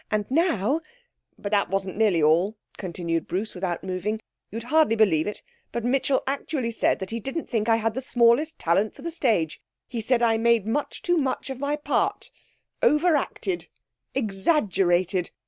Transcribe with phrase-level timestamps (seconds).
[0.09, 0.81] And now'
[1.37, 6.23] 'But that wasn't nearly all,' continued Bruce, without moving; 'you'd hardly believe it, but Mitchell
[6.25, 9.61] actually said that he didn't think I had the smallest talent for the stage!
[9.87, 12.31] He said I made much too much of my part
[12.81, 13.67] over acted
[14.15, 15.29] exaggerated!